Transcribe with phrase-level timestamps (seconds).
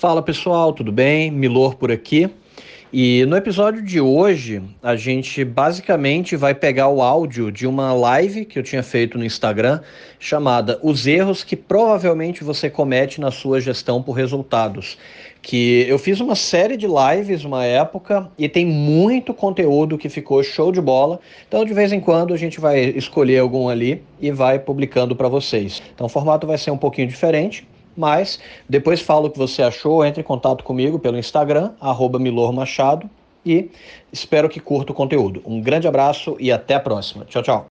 [0.00, 1.30] Fala pessoal, tudo bem?
[1.30, 2.30] Milor por aqui.
[2.90, 8.46] E no episódio de hoje, a gente basicamente vai pegar o áudio de uma live
[8.46, 9.80] que eu tinha feito no Instagram,
[10.18, 14.96] chamada Os Erros que Provavelmente Você Comete na Sua Gestão por Resultados.
[15.42, 20.42] Que eu fiz uma série de lives uma época e tem muito conteúdo que ficou
[20.42, 21.20] show de bola.
[21.46, 25.28] Então, de vez em quando, a gente vai escolher algum ali e vai publicando para
[25.28, 25.82] vocês.
[25.94, 27.68] Então, o formato vai ser um pouquinho diferente
[28.00, 32.50] mas depois fala o que você achou, entre em contato comigo pelo Instagram, arroba Milor
[32.50, 33.08] Machado,
[33.44, 33.70] e
[34.10, 35.42] espero que curta o conteúdo.
[35.44, 37.26] Um grande abraço e até a próxima.
[37.26, 37.66] Tchau, tchau.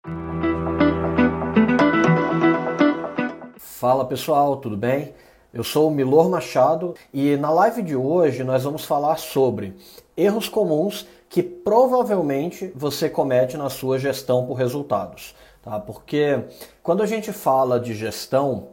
[3.59, 5.12] Fala pessoal, tudo bem?
[5.52, 9.74] Eu sou o Milor Machado e na live de hoje nós vamos falar sobre
[10.16, 15.35] erros comuns que provavelmente você comete na sua gestão por resultados.
[15.63, 15.79] Tá?
[15.79, 16.41] Porque
[16.82, 18.68] quando a gente fala de gestão,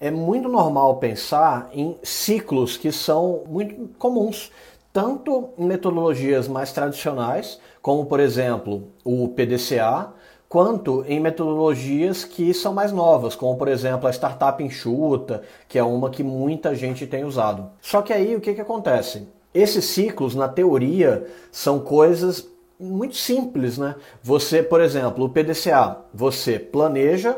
[0.00, 4.50] é muito normal pensar em ciclos que são muito comuns,
[4.92, 10.12] tanto em metodologias mais tradicionais, como por exemplo o PDCA,
[10.48, 15.82] quanto em metodologias que são mais novas, como por exemplo a startup enxuta, que é
[15.82, 17.70] uma que muita gente tem usado.
[17.80, 19.26] Só que aí o que, que acontece?
[19.52, 23.94] Esses ciclos, na teoria, são coisas muito simples, né?
[24.22, 27.36] Você, por exemplo, o PDCA, você planeja,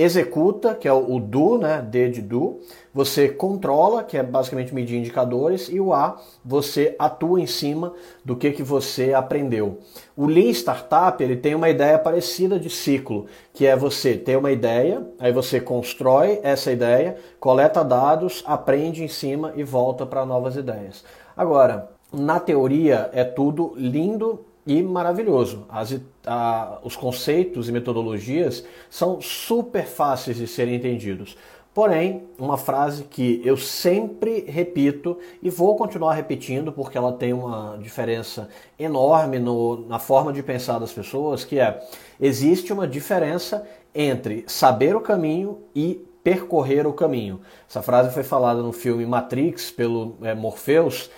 [0.00, 2.60] executa, que é o do, né, D de do,
[2.94, 7.92] você controla, que é basicamente medir indicadores, e o A, você atua em cima
[8.24, 9.78] do que, que você aprendeu.
[10.16, 14.52] O Lean Startup, ele tem uma ideia parecida de ciclo, que é você ter uma
[14.52, 20.54] ideia, aí você constrói essa ideia, coleta dados, aprende em cima e volta para novas
[20.54, 21.04] ideias.
[21.36, 25.64] Agora, na teoria é tudo lindo e maravilhoso.
[25.70, 31.38] As, a, os conceitos e metodologias são super fáceis de serem entendidos.
[31.72, 37.78] Porém, uma frase que eu sempre repito e vou continuar repetindo porque ela tem uma
[37.80, 38.48] diferença
[38.78, 41.80] enorme no, na forma de pensar das pessoas, que é
[42.20, 47.40] existe uma diferença entre saber o caminho e percorrer o caminho.
[47.66, 51.10] Essa frase foi falada no filme Matrix pelo é, Morpheus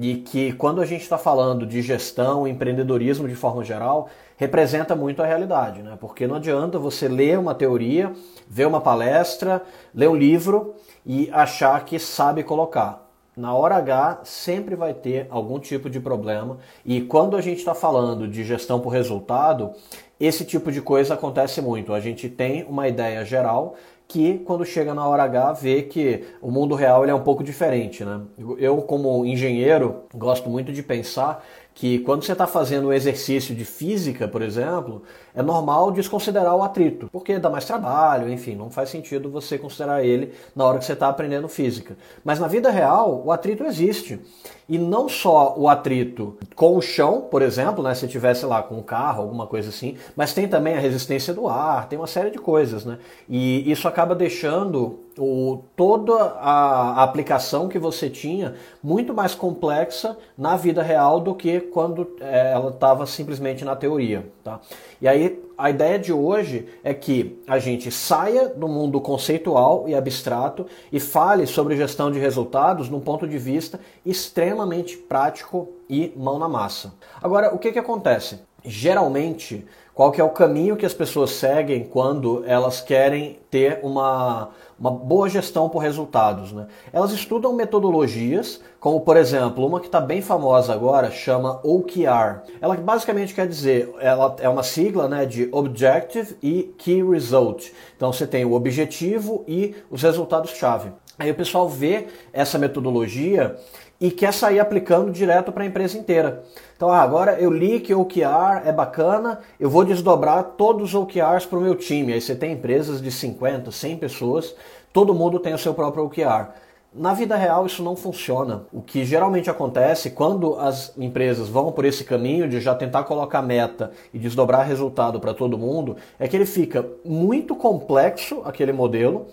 [0.00, 5.22] e que quando a gente está falando de gestão, empreendedorismo de forma geral, representa muito
[5.22, 5.94] a realidade, né?
[6.00, 8.10] Porque não adianta você ler uma teoria,
[8.48, 9.62] ver uma palestra,
[9.94, 10.74] ler um livro
[11.04, 13.10] e achar que sabe colocar.
[13.36, 17.74] Na hora H sempre vai ter algum tipo de problema e quando a gente está
[17.74, 19.70] falando de gestão por resultado,
[20.18, 21.92] esse tipo de coisa acontece muito.
[21.92, 23.76] A gente tem uma ideia geral
[24.10, 27.44] que quando chega na hora H vê que o mundo real ele é um pouco
[27.44, 28.20] diferente, né?
[28.58, 31.44] Eu como engenheiro gosto muito de pensar
[31.74, 35.02] que quando você está fazendo um exercício de física, por exemplo,
[35.34, 40.04] é normal desconsiderar o atrito, porque dá mais trabalho, enfim, não faz sentido você considerar
[40.04, 41.96] ele na hora que você está aprendendo física.
[42.24, 44.20] Mas na vida real, o atrito existe.
[44.68, 48.76] E não só o atrito com o chão, por exemplo, né, se tivesse lá com
[48.76, 52.30] um carro, alguma coisa assim, mas tem também a resistência do ar, tem uma série
[52.30, 52.98] de coisas, né?
[53.28, 60.56] E isso acaba deixando o, toda a, aplicação que você tinha muito mais complexa na
[60.56, 64.26] vida real do que quando é, ela estava simplesmente na teoria.
[64.42, 64.60] Tá?
[65.00, 69.94] E aí a ideia de hoje é que a gente saia do mundo conceitual e
[69.94, 76.38] abstrato e fale sobre gestão de resultados num ponto de vista extremamente prático e mão
[76.38, 76.94] na massa.
[77.22, 78.40] Agora, o que, que acontece?
[78.64, 79.66] Geralmente,
[80.00, 84.90] qual que é o caminho que as pessoas seguem quando elas querem ter uma, uma
[84.90, 86.52] boa gestão por resultados?
[86.52, 86.68] Né?
[86.90, 92.40] Elas estudam metodologias, como por exemplo, uma que está bem famosa agora, chama OKR.
[92.62, 97.70] Ela basicamente quer dizer, ela é uma sigla né, de Objective e Key Result.
[97.94, 100.92] Então você tem o objetivo e os resultados-chave.
[101.18, 103.54] Aí o pessoal vê essa metodologia
[104.00, 106.42] e quer sair aplicando direto para a empresa inteira.
[106.74, 110.94] Então, ah, agora eu li que o OKR é bacana, eu vou desdobrar todos os
[110.94, 112.14] OKRs para o meu time.
[112.14, 114.54] Aí você tem empresas de 50, 100 pessoas,
[114.92, 116.48] todo mundo tem o seu próprio OKR.
[116.92, 118.64] Na vida real isso não funciona.
[118.72, 123.42] O que geralmente acontece quando as empresas vão por esse caminho de já tentar colocar
[123.42, 129.28] meta e desdobrar resultado para todo mundo, é que ele fica muito complexo aquele modelo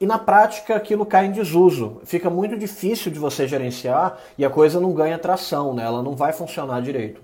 [0.00, 2.00] e na prática aquilo cai em desuso.
[2.04, 5.84] Fica muito difícil de você gerenciar e a coisa não ganha tração, né?
[5.84, 7.20] ela não vai funcionar direito.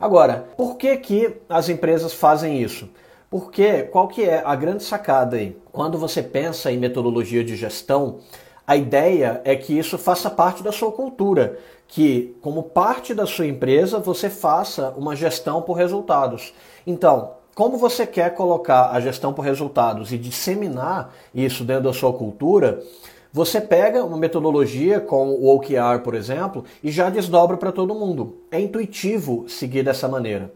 [0.00, 2.88] Agora, por que, que as empresas fazem isso?
[3.28, 5.56] Porque qual que é a grande sacada aí?
[5.70, 8.20] Quando você pensa em metodologia de gestão,
[8.66, 13.46] a ideia é que isso faça parte da sua cultura, que como parte da sua
[13.46, 16.54] empresa você faça uma gestão por resultados.
[16.86, 22.12] Então, como você quer colocar a gestão por resultados e disseminar isso dentro da sua
[22.12, 22.84] cultura,
[23.30, 28.38] Você pega uma metodologia como o OKR, por exemplo, e já desdobra para todo mundo.
[28.50, 30.50] É intuitivo seguir dessa maneira.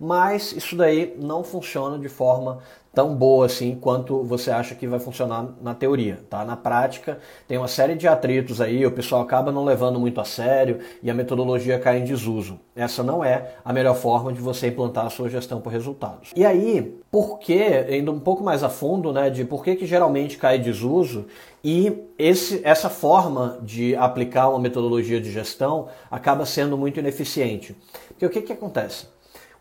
[0.00, 2.60] Mas isso daí não funciona de forma
[2.92, 6.44] tão boa assim quanto você acha que vai funcionar na teoria, tá?
[6.44, 10.24] Na prática, tem uma série de atritos aí, o pessoal acaba não levando muito a
[10.24, 12.58] sério e a metodologia cai em desuso.
[12.74, 16.30] Essa não é a melhor forma de você implantar a sua gestão por resultados.
[16.34, 19.86] E aí, por que, indo um pouco mais a fundo, né, de por que que
[19.86, 21.26] geralmente cai em desuso
[21.62, 27.76] e esse, essa forma de aplicar uma metodologia de gestão acaba sendo muito ineficiente.
[28.08, 29.06] Porque o que que acontece?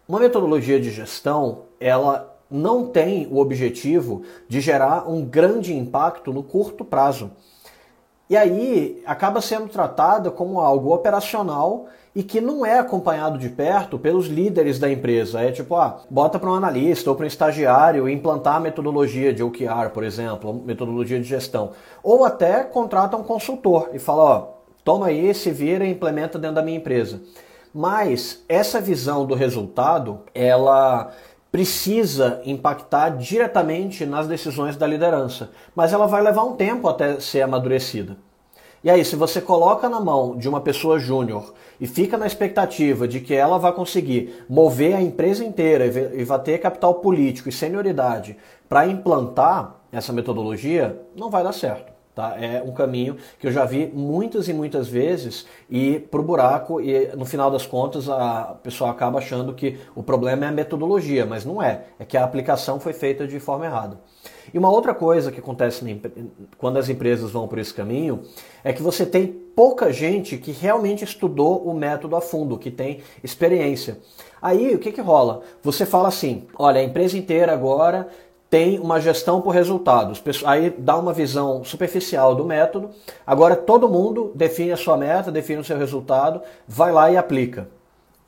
[0.10, 6.42] Uma metodologia de gestão, ela não tem o objetivo de gerar um grande impacto no
[6.42, 7.30] curto prazo.
[8.28, 11.86] E aí acaba sendo tratada como algo operacional
[12.16, 15.42] e que não é acompanhado de perto pelos líderes da empresa.
[15.42, 19.44] É tipo, ah, bota para um analista ou para um estagiário implantar a metodologia de
[19.44, 21.74] OKR, por exemplo, metodologia de gestão.
[22.02, 24.48] Ou até contrata um consultor e fala, ó,
[24.84, 27.22] toma aí, se vira e implementa dentro da minha empresa.
[27.74, 31.12] Mas essa visão do resultado, ela
[31.52, 37.42] precisa impactar diretamente nas decisões da liderança, mas ela vai levar um tempo até ser
[37.42, 38.18] amadurecida.
[38.84, 43.08] E aí, se você coloca na mão de uma pessoa júnior e fica na expectativa
[43.08, 47.52] de que ela vai conseguir mover a empresa inteira e vai ter capital político e
[47.52, 48.38] senioridade
[48.70, 51.99] para implantar essa metodologia, não vai dar certo.
[52.20, 52.36] Tá?
[52.38, 57.08] É um caminho que eu já vi muitas e muitas vezes e pro buraco e
[57.16, 61.46] no final das contas a pessoa acaba achando que o problema é a metodologia, mas
[61.46, 61.86] não é.
[61.98, 64.02] É que a aplicação foi feita de forma errada.
[64.54, 66.02] E uma outra coisa que acontece
[66.58, 68.24] quando as empresas vão por esse caminho
[68.66, 73.00] é que você tem pouca gente que realmente estudou o método a fundo, que tem
[73.24, 73.98] experiência.
[74.42, 75.42] Aí o que, que rola?
[75.64, 78.10] Você fala assim: olha, a empresa inteira agora
[78.50, 80.22] tem uma gestão por resultados.
[80.46, 82.90] Aí dá uma visão superficial do método.
[83.26, 87.70] Agora todo mundo define a sua meta, define o seu resultado, vai lá e aplica.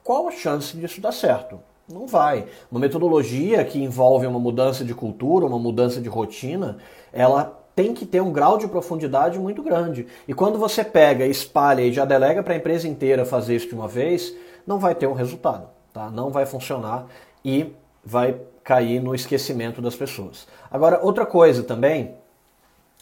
[0.03, 1.59] Qual a chance disso dar certo?
[1.91, 2.45] Não vai.
[2.71, 6.77] Uma metodologia que envolve uma mudança de cultura, uma mudança de rotina,
[7.11, 10.05] ela tem que ter um grau de profundidade muito grande.
[10.27, 13.75] E quando você pega, espalha e já delega para a empresa inteira fazer isso de
[13.75, 14.35] uma vez,
[14.67, 16.09] não vai ter um resultado, tá?
[16.09, 17.07] Não vai funcionar
[17.43, 17.73] e
[18.03, 20.47] vai cair no esquecimento das pessoas.
[20.69, 22.15] Agora, outra coisa também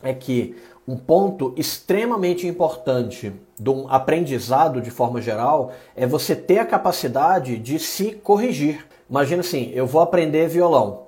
[0.01, 0.55] é que
[0.87, 7.57] um ponto extremamente importante de um aprendizado de forma geral é você ter a capacidade
[7.57, 8.87] de se corrigir.
[9.09, 11.07] Imagina assim, eu vou aprender violão.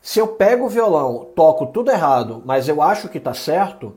[0.00, 3.96] Se eu pego o violão, toco tudo errado, mas eu acho que está certo,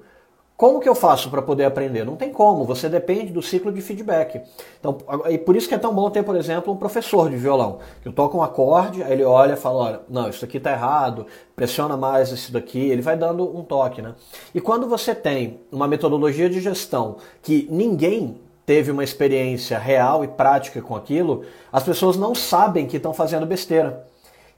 [0.60, 2.04] como que eu faço para poder aprender?
[2.04, 4.42] Não tem como, você depende do ciclo de feedback.
[4.78, 4.98] Então,
[5.30, 8.12] e por isso que é tão bom ter, por exemplo, um professor de violão, eu
[8.12, 11.26] toco um acorde, aí ele olha e fala, olha, não, isso aqui está errado,
[11.56, 14.16] pressiona mais isso daqui, ele vai dando um toque, né?
[14.54, 20.28] E quando você tem uma metodologia de gestão que ninguém teve uma experiência real e
[20.28, 24.06] prática com aquilo, as pessoas não sabem que estão fazendo besteira.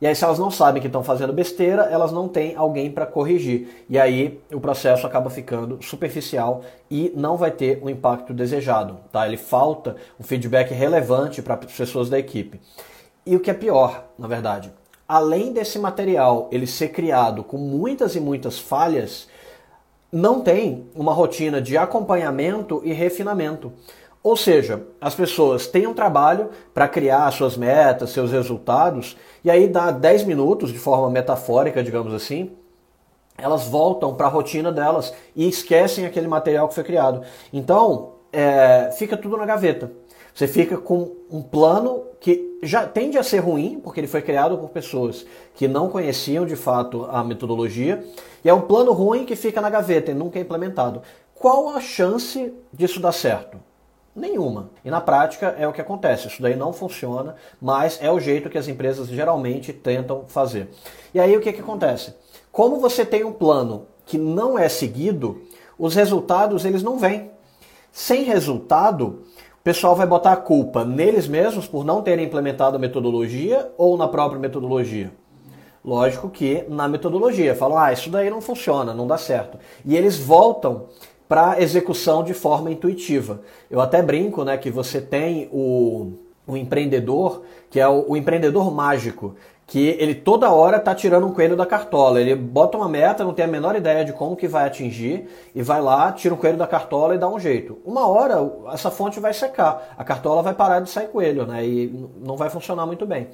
[0.02, 3.06] E aí, se elas não sabem que estão fazendo besteira, elas não têm alguém para
[3.06, 3.86] corrigir.
[3.88, 8.98] E aí, o processo acaba ficando superficial e não vai ter o impacto desejado.
[9.12, 9.28] Tá?
[9.28, 12.60] Ele falta um feedback relevante para as pessoas da equipe.
[13.24, 14.74] E o que é pior, na verdade,
[15.08, 19.28] além desse material ele ser criado com muitas e muitas falhas,
[20.12, 23.72] não tem uma rotina de acompanhamento e refinamento.
[24.24, 29.68] Ou seja, as pessoas têm um trabalho para criar suas metas, seus resultados, e aí
[29.68, 32.52] dá 10 minutos, de forma metafórica, digamos assim,
[33.36, 37.24] elas voltam para a rotina delas e esquecem aquele material que foi criado.
[37.52, 39.92] Então, é, fica tudo na gaveta.
[40.34, 44.58] Você fica com um plano que já tende a ser ruim, porque ele foi criado
[44.58, 45.26] por pessoas
[45.56, 48.06] que não conheciam de fato a metodologia,
[48.46, 51.02] e é um plano ruim que fica na gaveta e nunca é implementado.
[51.34, 53.71] Qual a chance disso dar certo?
[54.16, 54.72] Nenhuma.
[54.84, 56.28] E na prática é o que acontece.
[56.28, 60.70] Isso daí não funciona, mas é o jeito que as empresas geralmente tentam fazer.
[61.14, 62.14] E aí o que, que acontece?
[62.52, 65.42] Como você tem um plano que não é seguido,
[65.80, 67.32] os resultados eles não vêm.
[67.92, 69.24] Sem resultado,
[69.60, 73.98] o pessoal vai botar a culpa neles mesmos por não terem implementado a metodologia ou
[73.98, 75.14] na própria metodologia.
[75.84, 79.58] Lógico que na metodologia falam, ah, isso daí não funciona, não dá certo.
[79.84, 80.88] E eles voltam
[81.32, 83.40] para execução de forma intuitiva.
[83.70, 86.12] Eu até brinco né, que você tem o,
[86.46, 89.34] o empreendedor, que é o, o empreendedor mágico,
[89.66, 92.20] que ele toda hora está tirando um coelho da cartola.
[92.20, 95.64] Ele bota uma meta, não tem a menor ideia de como que vai atingir, e
[95.64, 97.78] vai lá, tira um coelho da cartola e dá um jeito.
[97.86, 98.36] Uma hora
[98.74, 101.66] essa fonte vai secar, a cartola vai parar de sair coelho, né?
[101.66, 103.30] E não vai funcionar muito bem.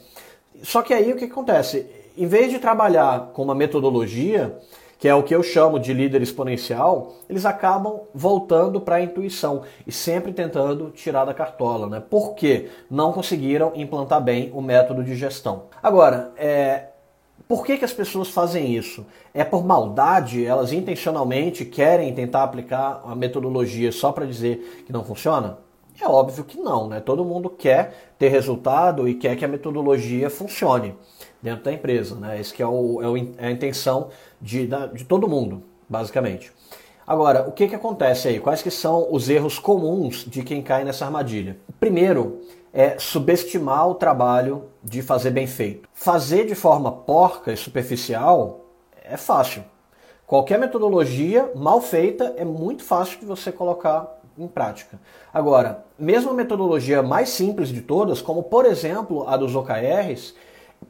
[0.61, 1.87] Só que aí o que acontece?
[2.15, 4.55] Em vez de trabalhar com uma metodologia
[4.97, 9.61] que é o que eu chamo de líder exponencial, eles acabam voltando para a intuição
[9.85, 12.03] e sempre tentando tirar da cartola, né?
[12.09, 15.63] Porque não conseguiram implantar bem o método de gestão.
[15.81, 16.87] Agora, é,
[17.47, 19.05] por que, que as pessoas fazem isso?
[19.33, 20.45] É por maldade?
[20.45, 25.59] Elas intencionalmente querem tentar aplicar a metodologia só para dizer que não funciona?
[25.99, 26.99] É óbvio que não, né?
[26.99, 30.93] Todo mundo quer ter resultado e quer que a metodologia funcione
[31.41, 32.39] dentro da empresa, né?
[32.39, 34.09] Esse que é, o, é, é a intenção
[34.41, 36.51] de, de todo mundo, basicamente.
[37.05, 38.39] Agora, o que, que acontece aí?
[38.39, 41.57] Quais que são os erros comuns de quem cai nessa armadilha?
[41.79, 42.41] Primeiro,
[42.73, 45.87] é subestimar o trabalho de fazer bem feito.
[45.93, 48.65] Fazer de forma porca e superficial
[49.03, 49.63] é fácil.
[50.25, 54.99] Qualquer metodologia mal feita é muito fácil de você colocar em prática.
[55.33, 60.35] Agora, mesmo a metodologia mais simples de todas, como por exemplo a dos OKRs,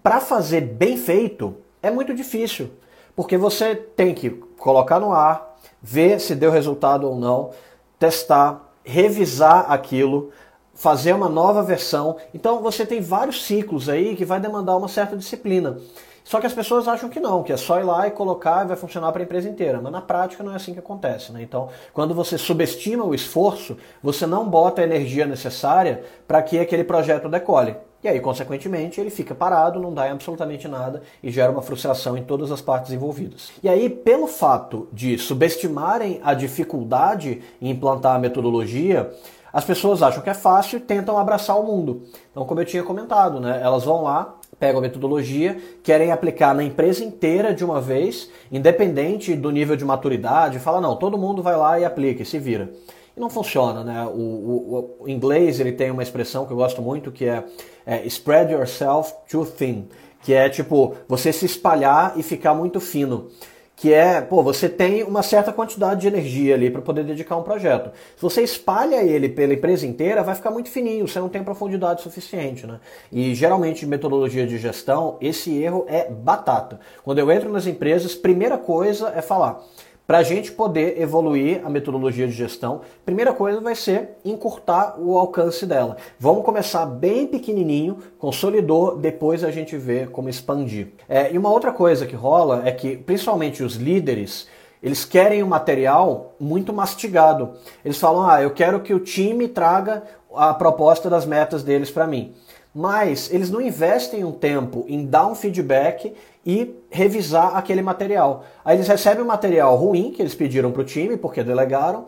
[0.01, 2.71] para fazer bem feito é muito difícil,
[3.17, 7.49] porque você tem que colocar no ar, ver se deu resultado ou não,
[7.97, 10.29] testar, revisar aquilo,
[10.75, 12.17] fazer uma nova versão.
[12.31, 15.79] Então você tem vários ciclos aí que vai demandar uma certa disciplina.
[16.23, 18.67] Só que as pessoas acham que não, que é só ir lá e colocar e
[18.67, 19.81] vai funcionar para a empresa inteira.
[19.81, 21.31] Mas na prática não é assim que acontece.
[21.31, 21.41] Né?
[21.41, 26.83] Então, quando você subestima o esforço, você não bota a energia necessária para que aquele
[26.83, 27.77] projeto decole.
[28.03, 32.23] E aí, consequentemente, ele fica parado, não dá absolutamente nada e gera uma frustração em
[32.23, 33.51] todas as partes envolvidas.
[33.63, 39.11] E aí, pelo fato de subestimarem a dificuldade em implantar a metodologia,
[39.51, 42.03] as pessoas acham que é fácil e tentam abraçar o mundo.
[42.29, 46.63] Então, como eu tinha comentado, né, elas vão lá, pegam a metodologia, querem aplicar na
[46.63, 51.55] empresa inteira de uma vez, independente do nível de maturidade, fala, não, todo mundo vai
[51.55, 52.69] lá e aplica e se vira.
[53.17, 54.05] Não funciona, né?
[54.05, 57.43] O, o, o inglês ele tem uma expressão que eu gosto muito que é,
[57.85, 59.89] é spread yourself too thin,
[60.21, 63.29] que é tipo você se espalhar e ficar muito fino
[63.77, 67.43] que é, pô, você tem uma certa quantidade de energia ali para poder dedicar um
[67.43, 67.91] projeto.
[68.15, 72.01] Se você espalha ele pela empresa inteira, vai ficar muito fininho, você não tem profundidade
[72.01, 72.79] suficiente, né?
[73.11, 76.79] E geralmente em metodologia de gestão, esse erro é batata.
[77.03, 79.63] Quando eu entro nas empresas, primeira coisa é falar,
[80.07, 85.17] para a gente poder evoluir a metodologia de gestão, primeira coisa vai ser encurtar o
[85.17, 85.97] alcance dela.
[86.17, 90.93] Vamos começar bem pequenininho, consolidou, depois a gente vê como expandir.
[91.09, 94.47] É, e uma outra coisa que rola é que, principalmente os líderes,
[94.81, 97.51] eles querem um material muito mastigado.
[97.83, 102.07] Eles falam: ah, eu quero que o time traga a proposta das metas deles para
[102.07, 102.33] mim
[102.77, 106.13] mas eles não investem um tempo em dar um feedback
[106.47, 108.45] e revisar aquele material.
[108.63, 112.05] Aí eles recebem um material ruim que eles pediram para o time porque delegaram.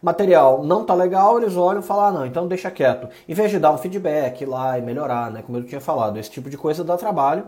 [0.00, 3.06] Material não tá legal, eles olham e falam, ah, não, então deixa quieto.
[3.28, 5.42] Em vez de dar um feedback lá e melhorar, né?
[5.44, 7.44] Como eu tinha falado, esse tipo de coisa dá trabalho,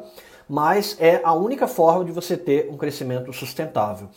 [0.46, 4.08] mas é a única forma de você ter um crescimento sustentável.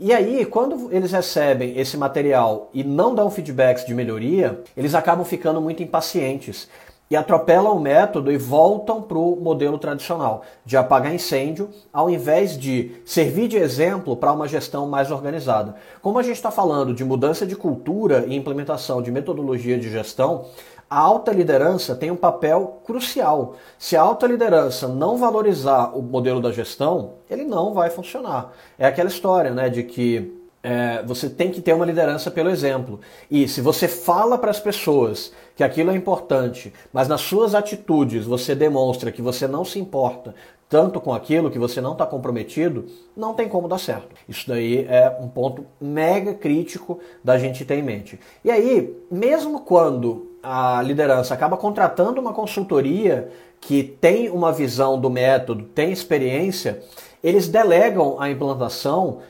[0.00, 5.24] E aí, quando eles recebem esse material e não dão feedbacks de melhoria, eles acabam
[5.24, 6.66] ficando muito impacientes
[7.10, 12.58] e atropelam o método e voltam para o modelo tradicional de apagar incêndio, ao invés
[12.58, 15.74] de servir de exemplo para uma gestão mais organizada.
[16.00, 20.46] Como a gente está falando de mudança de cultura e implementação de metodologia de gestão,
[20.88, 23.56] a alta liderança tem um papel crucial.
[23.78, 28.52] Se a alta liderança não valorizar o modelo da gestão, ele não vai funcionar.
[28.78, 32.98] É aquela história né, de que é, você tem que ter uma liderança pelo exemplo.
[33.30, 38.24] E se você fala para as pessoas que aquilo é importante, mas nas suas atitudes
[38.24, 40.34] você demonstra que você não se importa
[40.68, 44.08] tanto com aquilo, que você não está comprometido, não tem como dar certo.
[44.28, 48.18] Isso daí é um ponto mega crítico da gente ter em mente.
[48.44, 53.30] E aí, mesmo quando a liderança acaba contratando uma consultoria
[53.60, 56.82] que tem uma visão do método, tem experiência,
[57.22, 59.20] eles delegam a implantação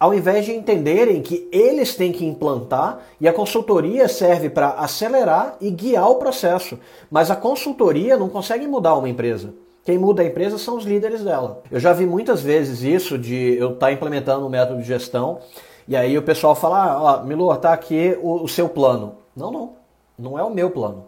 [0.00, 5.58] ao invés de entenderem que eles têm que implantar e a consultoria serve para acelerar
[5.60, 6.78] e guiar o processo.
[7.10, 9.52] Mas a consultoria não consegue mudar uma empresa.
[9.84, 11.62] Quem muda a empresa são os líderes dela.
[11.70, 15.40] Eu já vi muitas vezes isso de eu estar tá implementando um método de gestão
[15.86, 19.16] e aí o pessoal fala: ah, Milor, tá aqui o, o seu plano.
[19.36, 19.72] Não, não.
[20.18, 21.04] Não é o meu plano.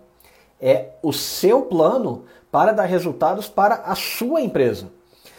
[0.60, 4.88] É o seu plano para dar resultados para a sua empresa.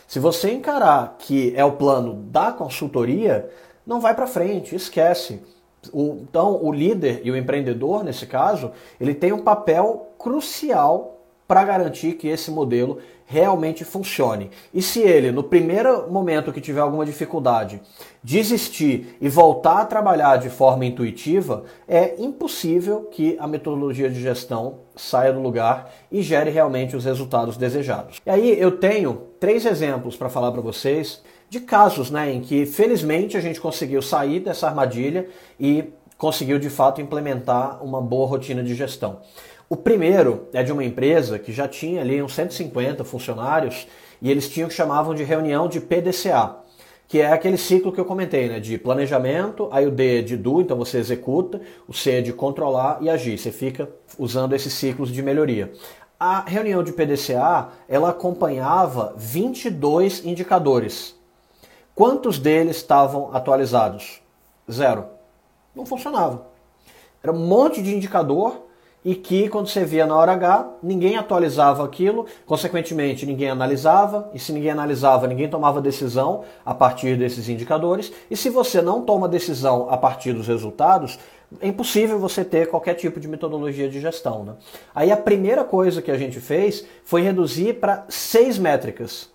[0.08, 3.50] Se você encarar que é o plano da consultoria,
[3.86, 5.42] não vai para frente, esquece.
[5.92, 11.64] O, então, o líder e o empreendedor, nesse caso, ele tem um papel crucial para
[11.64, 14.50] garantir que esse modelo realmente funcione.
[14.74, 17.82] E se ele, no primeiro momento que tiver alguma dificuldade,
[18.22, 24.80] desistir e voltar a trabalhar de forma intuitiva, é impossível que a metodologia de gestão
[24.96, 28.20] saia do lugar e gere realmente os resultados desejados.
[28.26, 32.66] E aí eu tenho três exemplos para falar para vocês de casos né, em que,
[32.66, 35.28] felizmente, a gente conseguiu sair dessa armadilha
[35.60, 35.84] e
[36.18, 39.22] conseguiu de fato implementar uma boa rotina de gestão.
[39.70, 43.88] O primeiro é de uma empresa que já tinha ali uns 150 funcionários
[44.22, 46.58] e eles tinham o que chamavam de reunião de PDCA,
[47.08, 50.38] que é aquele ciclo que eu comentei, né, de planejamento, aí o D é de
[50.38, 54.74] do, então você executa, o C é de controlar e agir, você fica usando esses
[54.74, 55.72] ciclos de melhoria.
[56.20, 61.16] A reunião de PDCA, ela acompanhava 22 indicadores.
[61.94, 64.22] Quantos deles estavam atualizados?
[64.72, 65.13] Zero.
[65.76, 66.48] Não funcionava.
[67.22, 68.64] Era um monte de indicador
[69.06, 74.40] e que quando você via na hora H, ninguém atualizava aquilo, consequentemente ninguém analisava, e
[74.40, 79.28] se ninguém analisava, ninguém tomava decisão a partir desses indicadores, e se você não toma
[79.28, 81.20] decisão a partir dos resultados,
[81.60, 84.44] é impossível você ter qualquer tipo de metodologia de gestão.
[84.44, 84.54] Né?
[84.96, 89.30] Aí a primeira coisa que a gente fez foi reduzir para seis métricas,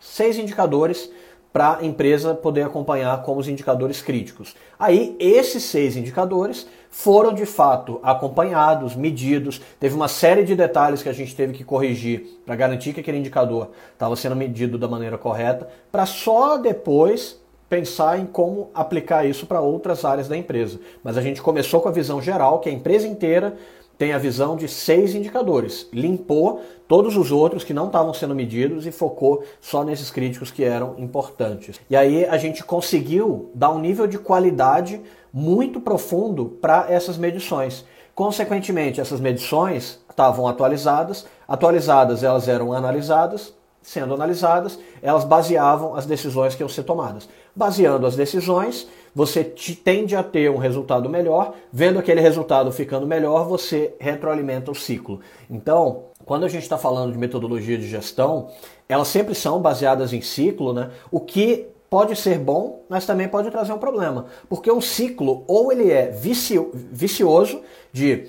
[0.00, 1.10] seis indicadores
[1.52, 4.54] para a empresa poder acompanhar como os indicadores críticos.
[4.78, 9.60] Aí, esses seis indicadores foram de fato acompanhados, medidos.
[9.80, 13.18] Teve uma série de detalhes que a gente teve que corrigir para garantir que aquele
[13.18, 19.46] indicador estava sendo medido da maneira correta, para só depois pensar em como aplicar isso
[19.46, 20.80] para outras áreas da empresa.
[21.04, 23.56] Mas a gente começou com a visão geral, que a empresa inteira
[23.98, 25.88] tem a visão de seis indicadores.
[25.92, 30.62] Limpou todos os outros que não estavam sendo medidos e focou só nesses críticos que
[30.62, 31.80] eram importantes.
[31.90, 35.00] E aí a gente conseguiu dar um nível de qualidade
[35.32, 37.84] muito profundo para essas medições.
[38.14, 43.52] Consequentemente, essas medições estavam atualizadas, atualizadas elas eram analisadas,
[43.88, 47.26] sendo analisadas, elas baseavam as decisões que iam ser tomadas.
[47.56, 53.48] Baseando as decisões, você tende a ter um resultado melhor, vendo aquele resultado ficando melhor,
[53.48, 55.20] você retroalimenta o ciclo.
[55.48, 58.50] Então, quando a gente está falando de metodologia de gestão,
[58.86, 60.90] elas sempre são baseadas em ciclo, né?
[61.10, 64.26] O que pode ser bom, mas também pode trazer um problema.
[64.50, 68.28] Porque um ciclo, ou ele é vicio, vicioso, de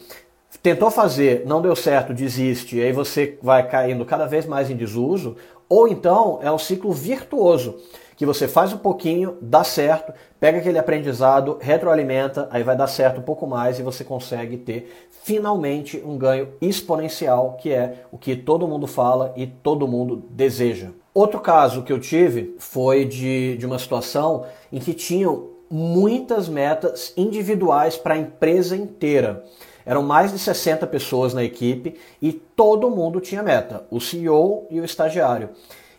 [0.62, 4.76] tentou fazer, não deu certo, desiste, e aí você vai caindo cada vez mais em
[4.76, 5.36] desuso,
[5.68, 7.78] ou então é um ciclo virtuoso,
[8.18, 13.22] que você faz um pouquinho, dá certo, pega aquele aprendizado, retroalimenta, aí vai dar certo
[13.22, 18.36] um pouco mais e você consegue ter finalmente um ganho exponencial, que é o que
[18.36, 20.90] todo mundo fala e todo mundo deseja.
[21.14, 27.14] Outro caso que eu tive foi de, de uma situação em que tinham muitas metas
[27.16, 29.46] individuais para a empresa inteira.
[29.90, 34.80] Eram mais de 60 pessoas na equipe e todo mundo tinha meta, o CEO e
[34.80, 35.50] o estagiário.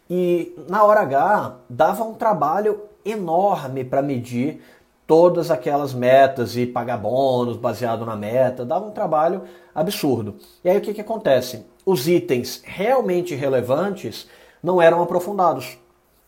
[0.08, 4.62] E na hora H dava um trabalho enorme para medir
[5.08, 9.42] todas aquelas metas e pagar bônus baseado na meta, dava um trabalho
[9.74, 10.36] absurdo.
[10.62, 11.66] E aí o que, que acontece?
[11.84, 14.28] Os itens realmente relevantes
[14.62, 15.76] não eram aprofundados.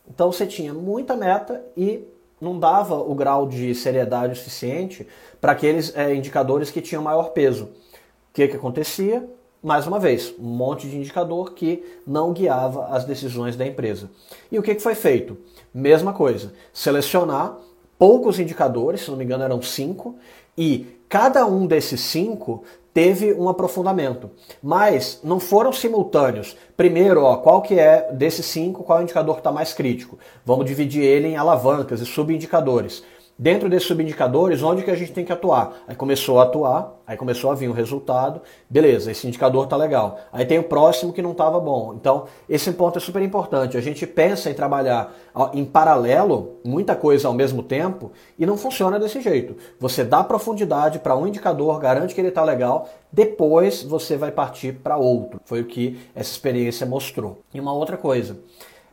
[0.05, 2.03] Então você tinha muita meta e
[2.43, 5.07] não dava o grau de seriedade suficiente
[5.39, 7.65] para aqueles é, indicadores que tinham maior peso.
[7.65, 9.27] O que, que acontecia?
[9.63, 14.11] Mais uma vez, um monte de indicador que não guiava as decisões da empresa.
[14.51, 15.37] E o que, que foi feito?
[15.73, 17.57] Mesma coisa, selecionar
[18.03, 20.17] poucos indicadores, se não me engano eram cinco,
[20.57, 24.29] e cada um desses cinco teve um aprofundamento,
[24.61, 26.57] mas não foram simultâneos.
[26.75, 30.19] Primeiro, ó, qual que é desses cinco, qual é o indicador que está mais crítico?
[30.45, 33.01] Vamos dividir ele em alavancas e subindicadores
[33.37, 35.83] dentro desses subindicadores, onde que a gente tem que atuar?
[35.87, 40.19] Aí começou a atuar, aí começou a vir o resultado, beleza, esse indicador tá legal.
[40.31, 41.93] Aí tem o próximo que não estava bom.
[41.95, 43.77] Então, esse ponto é super importante.
[43.77, 45.13] A gente pensa em trabalhar
[45.53, 49.55] em paralelo, muita coisa ao mesmo tempo, e não funciona desse jeito.
[49.79, 54.73] Você dá profundidade para um indicador, garante que ele está legal, depois você vai partir
[54.73, 55.39] para outro.
[55.45, 57.39] Foi o que essa experiência mostrou.
[57.53, 58.39] E uma outra coisa,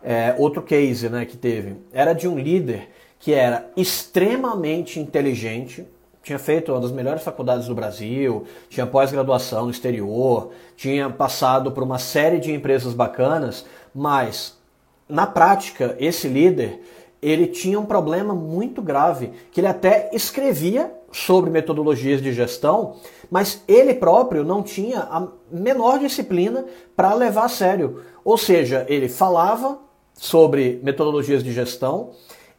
[0.02, 2.88] é, outro case né, que teve, era de um líder
[3.20, 5.86] que era extremamente inteligente,
[6.22, 11.82] tinha feito uma das melhores faculdades do Brasil, tinha pós-graduação no exterior, tinha passado por
[11.82, 14.58] uma série de empresas bacanas, mas
[15.08, 16.80] na prática esse líder
[17.22, 22.96] ele tinha um problema muito grave, que ele até escrevia sobre metodologias de gestão,
[23.30, 26.64] mas ele próprio não tinha a menor disciplina
[26.96, 28.02] para levar a sério.
[28.24, 29.78] Ou seja, ele falava
[30.14, 32.10] sobre metodologias de gestão,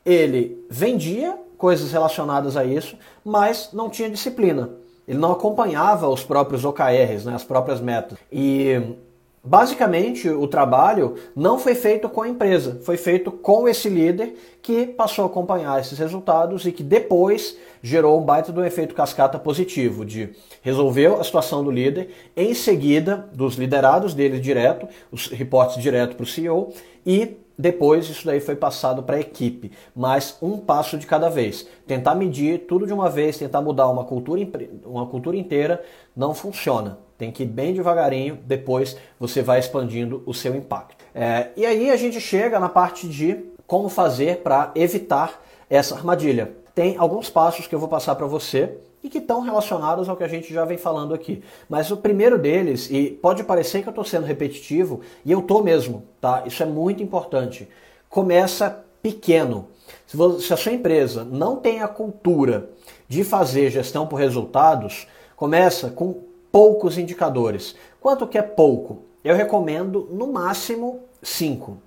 [0.06, 4.72] ele vendia coisas relacionadas a isso, mas não tinha disciplina.
[5.08, 8.18] Ele não acompanhava os próprios OKRs, né, as próprias metas.
[8.32, 8.96] E
[9.44, 14.86] Basicamente, o trabalho não foi feito com a empresa, foi feito com esse líder que
[14.86, 20.06] passou a acompanhar esses resultados e que depois gerou um baita do efeito cascata positivo
[20.06, 20.30] de
[20.62, 26.24] resolveu a situação do líder, em seguida dos liderados dele direto, os reportes direto para
[26.24, 26.72] o CEO
[27.04, 31.68] e depois isso daí foi passado para a equipe, mas um passo de cada vez.
[31.86, 34.42] Tentar medir tudo de uma vez, tentar mudar uma cultura,
[34.84, 35.84] uma cultura inteira
[36.16, 36.98] não funciona.
[37.20, 41.06] Tem que ir bem devagarinho, depois você vai expandindo o seu impacto.
[41.14, 46.52] É, e aí a gente chega na parte de como fazer para evitar essa armadilha.
[46.74, 50.24] Tem alguns passos que eu vou passar para você e que estão relacionados ao que
[50.24, 51.44] a gente já vem falando aqui.
[51.70, 55.64] Mas o primeiro deles, e pode parecer que eu estou sendo repetitivo, e eu estou
[55.64, 56.44] mesmo, tá?
[56.46, 57.68] Isso é muito importante.
[58.10, 59.68] Começa pequeno.
[60.06, 62.70] Se, você, se a sua empresa não tem a cultura
[63.08, 67.76] de fazer gestão por resultados, começa com poucos indicadores.
[68.00, 69.04] Quanto que é pouco?
[69.24, 71.78] Eu recomendo no máximo cinco.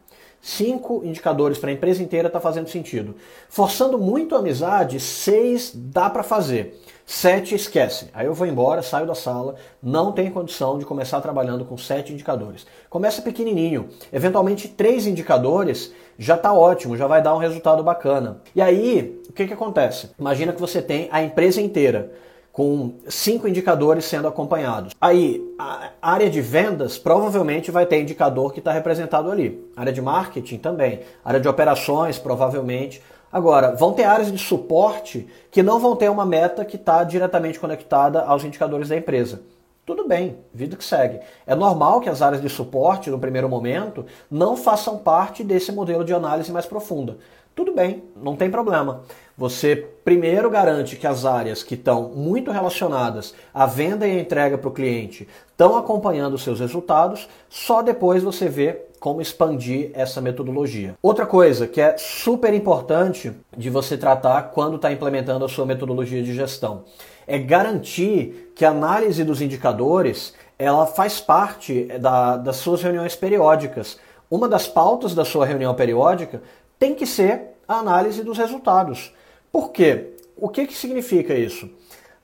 [0.40, 3.16] Cinco indicadores para a empresa inteira está fazendo sentido.
[3.48, 6.80] Forçando muito a amizade, seis dá para fazer.
[7.06, 8.08] Sete esquece.
[8.14, 12.12] Aí eu vou embora, saio da sala, não tem condição de começar trabalhando com sete
[12.12, 12.66] indicadores.
[12.88, 13.88] Começa pequenininho.
[14.10, 18.40] Eventualmente três indicadores já está ótimo, já vai dar um resultado bacana.
[18.56, 20.10] E aí, o que, que acontece?
[20.18, 22.12] Imagina que você tem a empresa inteira
[22.50, 24.94] com cinco indicadores sendo acompanhados.
[25.00, 29.68] Aí, a área de vendas provavelmente vai ter indicador que está representado ali.
[29.76, 31.00] A área de marketing também.
[31.24, 33.02] A área de operações, provavelmente.
[33.34, 37.58] Agora, vão ter áreas de suporte que não vão ter uma meta que está diretamente
[37.58, 39.42] conectada aos indicadores da empresa.
[39.84, 41.18] Tudo bem, vida que segue.
[41.44, 46.04] É normal que as áreas de suporte, no primeiro momento, não façam parte desse modelo
[46.04, 47.18] de análise mais profunda.
[47.54, 49.02] Tudo bem, não tem problema.
[49.38, 54.58] Você primeiro garante que as áreas que estão muito relacionadas à venda e à entrega
[54.58, 60.20] para o cliente estão acompanhando os seus resultados, só depois você vê como expandir essa
[60.20, 60.94] metodologia.
[61.00, 66.22] Outra coisa que é super importante de você tratar quando está implementando a sua metodologia
[66.22, 66.84] de gestão
[67.26, 73.98] é garantir que a análise dos indicadores ela faz parte da, das suas reuniões periódicas.
[74.30, 76.42] Uma das pautas da sua reunião periódica
[76.78, 79.12] tem que ser a análise dos resultados.
[79.50, 80.14] Por quê?
[80.36, 81.70] O que, que significa isso?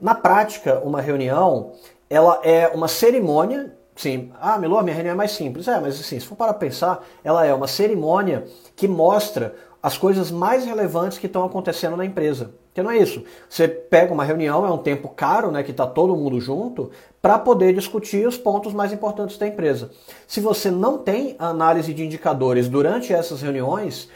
[0.00, 1.72] Na prática, uma reunião
[2.08, 3.72] ela é uma cerimônia.
[3.94, 5.68] Sim, ah, Milô, minha reunião é mais simples.
[5.68, 10.30] É, mas assim, se for para pensar, ela é uma cerimônia que mostra as coisas
[10.30, 12.52] mais relevantes que estão acontecendo na empresa.
[12.74, 13.24] Que não é isso.
[13.48, 17.38] Você pega uma reunião, é um tempo caro, né, que está todo mundo junto, para
[17.38, 19.90] poder discutir os pontos mais importantes da empresa.
[20.26, 24.08] Se você não tem análise de indicadores durante essas reuniões,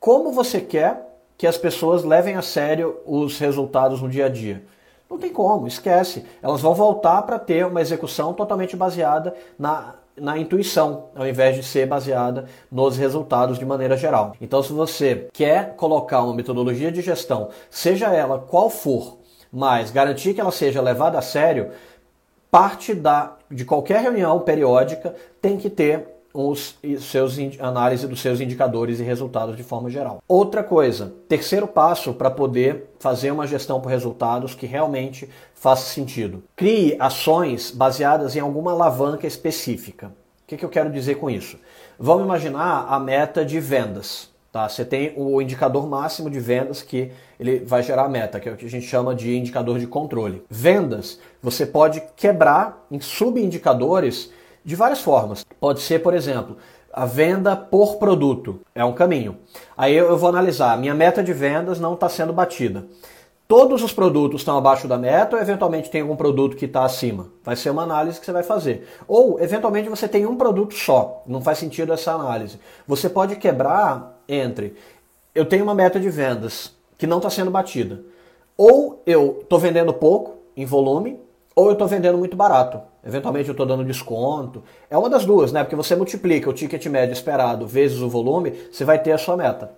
[0.00, 1.06] como você quer
[1.36, 4.64] que as pessoas levem a sério os resultados no dia a dia?
[5.08, 6.24] Não tem como, esquece.
[6.42, 11.62] Elas vão voltar para ter uma execução totalmente baseada na, na intuição, ao invés de
[11.62, 14.34] ser baseada nos resultados de maneira geral.
[14.40, 19.18] Então, se você quer colocar uma metodologia de gestão, seja ela qual for,
[19.50, 21.70] mas garantir que ela seja levada a sério,
[22.50, 29.00] parte da, de qualquer reunião periódica tem que ter os seus análise dos seus indicadores
[29.00, 30.22] e resultados de forma geral.
[30.28, 36.44] Outra coisa, terceiro passo para poder fazer uma gestão por resultados que realmente faça sentido.
[36.54, 40.06] Crie ações baseadas em alguma alavanca específica.
[40.06, 41.58] O que, que eu quero dizer com isso?
[41.98, 44.30] Vamos imaginar a meta de vendas.
[44.52, 44.68] Tá?
[44.68, 48.52] Você tem o indicador máximo de vendas que ele vai gerar a meta, que é
[48.52, 50.42] o que a gente chama de indicador de controle.
[50.48, 54.30] Vendas, você pode quebrar em subindicadores
[54.68, 55.46] de várias formas.
[55.58, 56.58] Pode ser, por exemplo,
[56.92, 59.38] a venda por produto, é um caminho.
[59.74, 62.84] Aí eu vou analisar, minha meta de vendas não está sendo batida.
[63.48, 67.28] Todos os produtos estão abaixo da meta ou eventualmente tem algum produto que está acima?
[67.42, 68.86] Vai ser uma análise que você vai fazer.
[69.08, 72.60] Ou eventualmente você tem um produto só, não faz sentido essa análise.
[72.86, 74.76] Você pode quebrar entre
[75.34, 78.02] eu tenho uma meta de vendas que não está sendo batida.
[78.54, 81.18] Ou eu estou vendendo pouco em volume,
[81.58, 82.80] ou eu estou vendendo muito barato.
[83.04, 84.62] Eventualmente eu estou dando desconto.
[84.88, 85.64] É uma das duas, né?
[85.64, 89.36] Porque você multiplica o ticket médio esperado vezes o volume, você vai ter a sua
[89.36, 89.72] meta.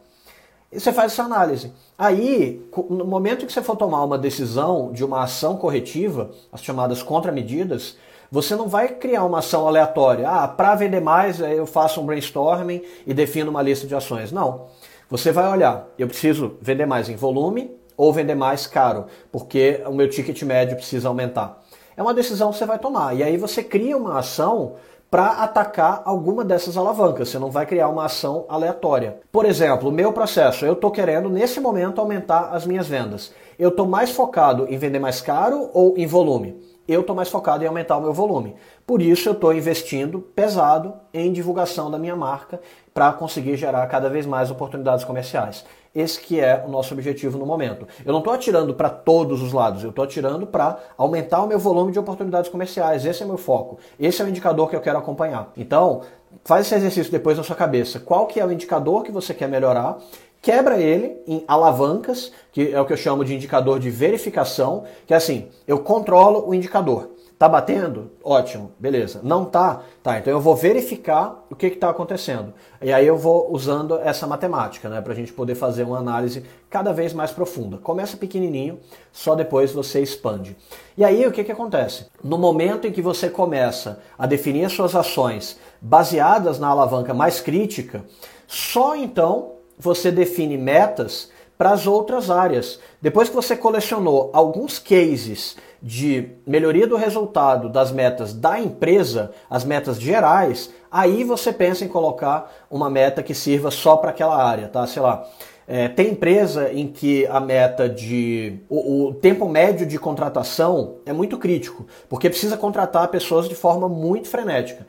[0.71, 1.73] E você faz essa análise.
[1.97, 7.03] Aí, no momento que você for tomar uma decisão de uma ação corretiva, as chamadas
[7.03, 7.97] contramedidas,
[8.31, 10.29] você não vai criar uma ação aleatória.
[10.29, 14.31] Ah, para vender mais, eu faço um brainstorming e defino uma lista de ações.
[14.31, 14.67] Não.
[15.09, 19.95] Você vai olhar, eu preciso vender mais em volume ou vender mais caro, porque o
[19.95, 21.60] meu ticket médio precisa aumentar
[22.01, 23.15] é uma decisão que você vai tomar.
[23.15, 24.77] E aí você cria uma ação
[25.11, 27.29] para atacar alguma dessas alavancas.
[27.29, 29.21] Você não vai criar uma ação aleatória.
[29.31, 33.35] Por exemplo, o meu processo, eu estou querendo nesse momento aumentar as minhas vendas.
[33.59, 36.59] Eu estou mais focado em vender mais caro ou em volume?
[36.93, 38.57] eu estou mais focado em aumentar o meu volume.
[38.85, 42.61] Por isso eu estou investindo pesado em divulgação da minha marca
[42.93, 45.65] para conseguir gerar cada vez mais oportunidades comerciais.
[45.95, 47.87] Esse que é o nosso objetivo no momento.
[48.05, 51.59] Eu não estou atirando para todos os lados, eu estou atirando para aumentar o meu
[51.59, 53.05] volume de oportunidades comerciais.
[53.05, 53.79] Esse é meu foco.
[53.99, 55.53] Esse é o indicador que eu quero acompanhar.
[55.57, 56.03] Então,
[56.45, 57.99] faz esse exercício depois na sua cabeça.
[57.99, 59.99] Qual que é o indicador que você quer melhorar?
[60.41, 65.13] Quebra ele em alavancas, que é o que eu chamo de indicador de verificação, que
[65.13, 67.11] é assim, eu controlo o indicador.
[67.41, 68.11] Tá batendo?
[68.23, 69.21] Ótimo, beleza.
[69.23, 69.81] Não tá?
[70.03, 72.53] Tá, então eu vou verificar o que está acontecendo.
[72.83, 76.45] E aí eu vou usando essa matemática, né, para a gente poder fazer uma análise
[76.69, 77.79] cada vez mais profunda.
[77.79, 78.79] Começa pequenininho,
[79.11, 80.55] só depois você expande.
[80.99, 82.09] E aí o que, que acontece?
[82.23, 87.41] No momento em que você começa a definir as suas ações baseadas na alavanca mais
[87.41, 88.05] crítica,
[88.47, 92.81] só então você define metas para as outras áreas.
[93.03, 99.63] Depois que você colecionou alguns cases de melhoria do resultado das metas da empresa, as
[99.63, 104.69] metas gerais, aí você pensa em colocar uma meta que sirva só para aquela área,
[104.69, 104.87] tá?
[104.87, 105.29] Sei lá.
[105.69, 108.59] É, tem empresa em que a meta de.
[108.67, 113.87] O, o, tempo médio de contratação é muito crítico, porque precisa contratar pessoas de forma
[113.87, 114.87] muito frenética.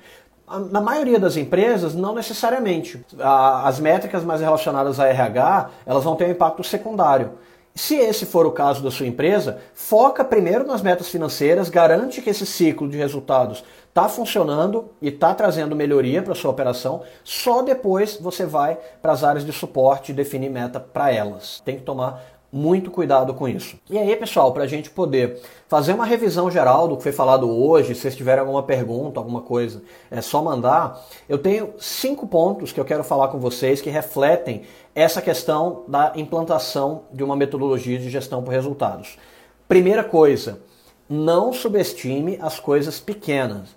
[0.72, 3.04] Na maioria das empresas, não necessariamente.
[3.20, 7.32] As métricas mais relacionadas a RH, elas vão ter um impacto secundário.
[7.74, 12.30] Se esse for o caso da sua empresa, foca primeiro nas metas financeiras, garante que
[12.30, 17.02] esse ciclo de resultados está funcionando e está trazendo melhoria para sua operação.
[17.24, 21.62] Só depois você vai para as áreas de suporte e definir meta para elas.
[21.64, 23.78] Tem que tomar muito cuidado com isso.
[23.90, 27.50] E aí, pessoal, para a gente poder fazer uma revisão geral do que foi falado
[27.50, 31.02] hoje, se vocês tiverem alguma pergunta, alguma coisa, é só mandar.
[31.30, 36.12] Eu tenho cinco pontos que eu quero falar com vocês que refletem essa questão da
[36.16, 39.18] implantação de uma metodologia de gestão por resultados.
[39.68, 40.62] Primeira coisa,
[41.08, 43.70] não subestime as coisas pequenas.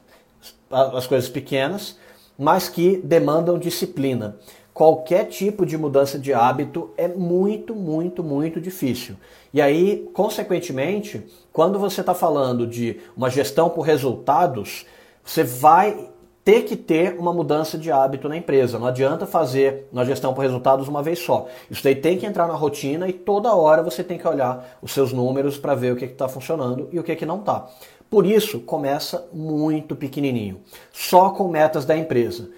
[0.68, 1.96] As coisas pequenas,
[2.36, 4.36] mas que demandam disciplina
[4.74, 9.14] qualquer tipo de mudança de hábito é muito, muito, muito difícil.
[9.52, 14.84] E aí, consequentemente, quando você está falando de uma gestão por resultados,
[15.24, 16.10] você vai
[16.44, 18.78] ter que ter uma mudança de hábito na empresa.
[18.78, 21.46] Não adianta fazer uma gestão por resultados uma vez só.
[21.70, 24.92] Isso daí tem que entrar na rotina e toda hora você tem que olhar os
[24.92, 27.70] seus números para ver o que está funcionando e o que, que não está.
[28.10, 30.60] Por isso, começa muito pequenininho,
[30.92, 32.50] só com metas da empresa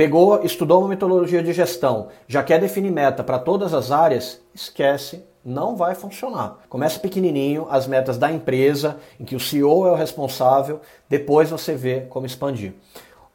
[0.00, 5.22] pegou, estudou uma metodologia de gestão, já quer definir meta para todas as áreas, esquece,
[5.44, 6.60] não vai funcionar.
[6.70, 11.74] Começa pequenininho, as metas da empresa, em que o CEO é o responsável, depois você
[11.74, 12.72] vê como expandir.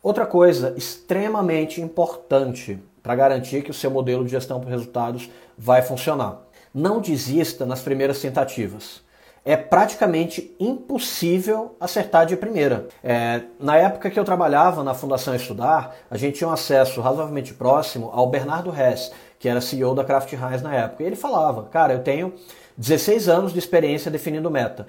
[0.01, 5.83] Outra coisa extremamente importante para garantir que o seu modelo de gestão por resultados vai
[5.83, 6.41] funcionar.
[6.73, 9.03] Não desista nas primeiras tentativas
[9.45, 12.87] é praticamente impossível acertar de primeira.
[13.03, 17.53] É, na época que eu trabalhava na Fundação Estudar, a gente tinha um acesso razoavelmente
[17.53, 21.03] próximo ao Bernardo Hess, que era CEO da Kraft Heinz na época.
[21.03, 22.33] E ele falava, cara, eu tenho
[22.75, 24.87] 16 anos de experiência definindo meta.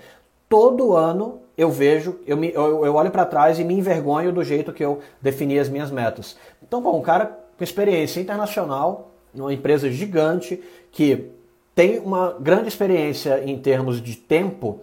[0.49, 4.43] Todo ano eu vejo, eu, me, eu, eu olho para trás e me envergonho do
[4.43, 6.35] jeito que eu defini as minhas metas.
[6.63, 11.31] Então, bom, um cara com experiência internacional, numa empresa gigante, que
[11.77, 14.81] tem uma grande experiência em termos de tempo,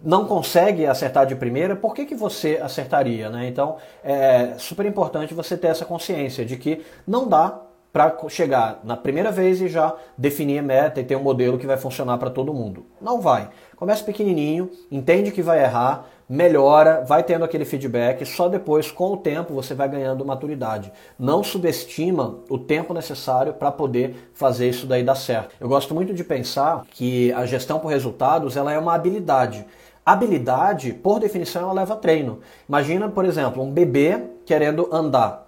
[0.00, 3.30] não consegue acertar de primeira, por que, que você acertaria?
[3.30, 3.48] Né?
[3.48, 8.94] Então é super importante você ter essa consciência de que não dá para chegar na
[8.94, 12.28] primeira vez e já definir a meta e ter um modelo que vai funcionar para
[12.28, 12.84] todo mundo.
[13.00, 13.48] Não vai.
[13.74, 19.16] Começa pequenininho, entende que vai errar, melhora, vai tendo aquele feedback, só depois, com o
[19.16, 20.92] tempo, você vai ganhando maturidade.
[21.18, 25.54] Não subestima o tempo necessário para poder fazer isso daí dar certo.
[25.58, 29.64] Eu gosto muito de pensar que a gestão por resultados ela é uma habilidade.
[30.04, 32.40] Habilidade, por definição, ela leva treino.
[32.68, 35.47] Imagina, por exemplo, um bebê querendo andar.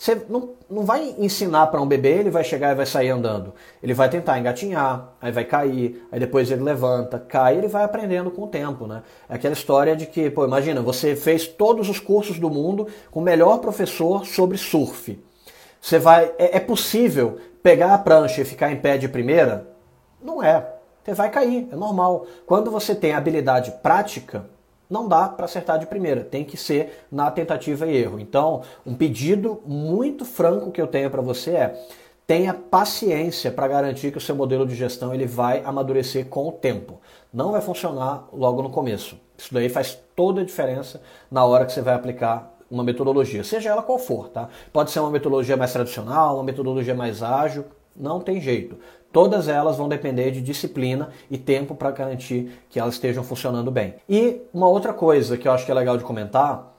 [0.00, 3.52] Você não, não vai ensinar para um bebê, ele vai chegar e vai sair andando.
[3.82, 8.30] Ele vai tentar engatinhar, aí vai cair, aí depois ele levanta, cai, ele vai aprendendo
[8.30, 9.02] com o tempo, né?
[9.28, 13.20] É aquela história de que, pô, imagina, você fez todos os cursos do mundo com
[13.20, 15.22] o melhor professor sobre surf.
[15.78, 19.68] Você vai, é, é possível pegar a prancha e ficar em pé de primeira?
[20.22, 20.66] Não é.
[21.04, 22.26] Você vai cair, é normal.
[22.46, 24.46] Quando você tem habilidade prática,
[24.90, 28.18] não dá para acertar de primeira, tem que ser na tentativa e erro.
[28.18, 31.86] Então, um pedido muito franco que eu tenho para você é:
[32.26, 36.52] tenha paciência para garantir que o seu modelo de gestão ele vai amadurecer com o
[36.52, 37.00] tempo.
[37.32, 39.16] Não vai funcionar logo no começo.
[39.38, 41.00] Isso daí faz toda a diferença
[41.30, 44.48] na hora que você vai aplicar uma metodologia, seja ela qual for, tá?
[44.72, 47.64] Pode ser uma metodologia mais tradicional, uma metodologia mais ágil,
[48.00, 48.76] Não tem jeito.
[49.12, 53.94] Todas elas vão depender de disciplina e tempo para garantir que elas estejam funcionando bem.
[54.08, 56.70] E uma outra coisa que eu acho que é legal de comentar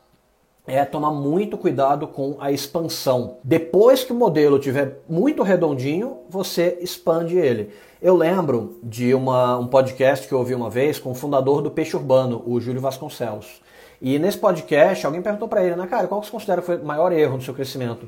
[0.66, 3.38] é tomar muito cuidado com a expansão.
[3.44, 7.72] Depois que o modelo estiver muito redondinho, você expande ele.
[8.02, 11.70] Eu lembro de uma, um podcast que eu ouvi uma vez com o fundador do
[11.70, 13.62] Peixe Urbano, o Júlio Vasconcelos.
[14.02, 16.86] E nesse podcast, alguém perguntou para ele, né, cara, qual que você considera foi o
[16.86, 18.08] maior erro no seu crescimento?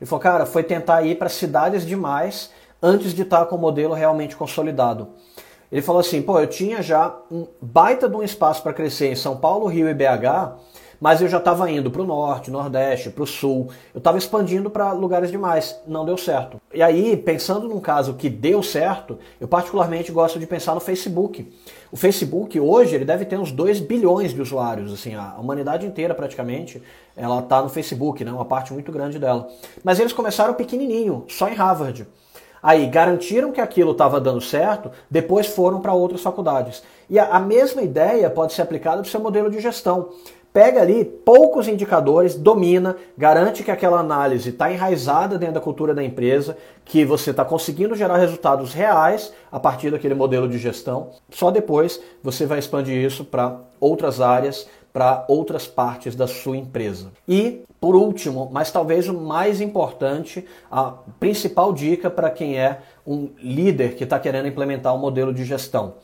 [0.00, 2.50] Ele falou, cara, foi tentar ir para cidades demais
[2.82, 5.08] antes de estar com o modelo realmente consolidado.
[5.70, 9.14] Ele falou assim, pô, eu tinha já um baita de um espaço para crescer em
[9.14, 10.56] São Paulo, Rio e BH,
[11.00, 13.70] mas eu já estava indo para o norte, nordeste, para o sul.
[13.94, 15.80] Eu estava expandindo para lugares demais.
[15.86, 16.60] Não deu certo.
[16.74, 21.50] E aí, pensando num caso que deu certo, eu particularmente gosto de pensar no Facebook.
[21.90, 26.14] O Facebook hoje ele deve ter uns 2 bilhões de usuários, assim, a humanidade inteira
[26.14, 26.82] praticamente,
[27.16, 29.48] ela está no Facebook, né, uma parte muito grande dela.
[29.82, 32.06] Mas eles começaram pequenininho, só em Harvard.
[32.62, 36.82] Aí garantiram que aquilo estava dando certo, depois foram para outras faculdades.
[37.08, 40.10] E a, a mesma ideia pode ser aplicada para o seu modelo de gestão
[40.52, 46.02] pega ali poucos indicadores, domina, garante que aquela análise está enraizada dentro da cultura da
[46.02, 51.10] empresa, que você está conseguindo gerar resultados reais a partir daquele modelo de gestão.
[51.30, 57.12] Só depois você vai expandir isso para outras áreas, para outras partes da sua empresa.
[57.28, 63.30] E, por último, mas talvez o mais importante, a principal dica para quem é um
[63.40, 65.94] líder que está querendo implementar um modelo de gestão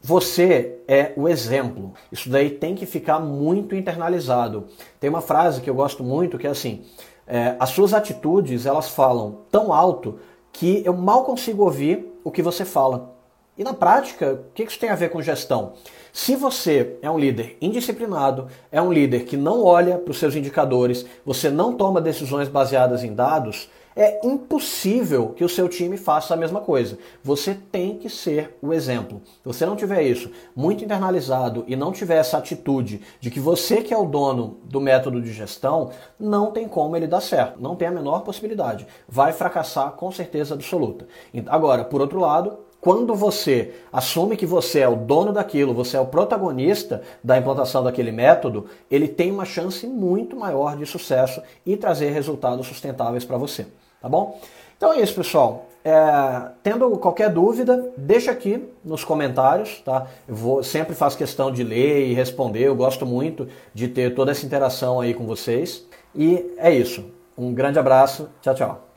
[0.00, 1.92] você é o exemplo.
[2.10, 4.66] Isso daí tem que ficar muito internalizado.
[4.98, 6.82] Tem uma frase que eu gosto muito que é assim:
[7.26, 10.18] é, as suas atitudes elas falam tão alto
[10.52, 13.14] que eu mal consigo ouvir o que você fala.
[13.58, 15.74] E na prática, o que isso tem a ver com gestão?
[16.12, 20.34] Se você é um líder indisciplinado, é um líder que não olha para os seus
[20.34, 26.34] indicadores, você não toma decisões baseadas em dados, é impossível que o seu time faça
[26.34, 26.98] a mesma coisa.
[27.22, 29.20] Você tem que ser o exemplo.
[29.24, 33.82] Se você não tiver isso muito internalizado e não tiver essa atitude de que você
[33.82, 37.60] que é o dono do método de gestão, não tem como ele dar certo.
[37.60, 38.86] Não tem a menor possibilidade.
[39.08, 41.06] Vai fracassar com certeza absoluta.
[41.46, 46.00] Agora, por outro lado, quando você assume que você é o dono daquilo, você é
[46.00, 51.76] o protagonista da implantação daquele método, ele tem uma chance muito maior de sucesso e
[51.76, 53.66] trazer resultados sustentáveis para você.
[54.00, 54.40] Tá bom?
[54.76, 55.66] Então é isso, pessoal.
[55.84, 60.06] É, tendo qualquer dúvida, deixa aqui nos comentários, tá?
[60.26, 64.30] Eu vou, sempre faço questão de ler e responder, eu gosto muito de ter toda
[64.30, 65.86] essa interação aí com vocês.
[66.14, 67.04] E é isso.
[67.36, 68.90] Um grande abraço, tchau, tchau.